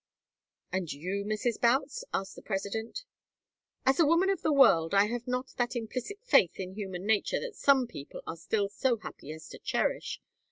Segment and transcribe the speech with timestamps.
[0.71, 1.61] "And you, Mrs.
[1.61, 3.03] Boutts?" asked the President.
[3.85, 7.39] "As a woman of the world I have not that implicit faith in human nature
[7.39, 10.19] that some people are still so happy as to cherish.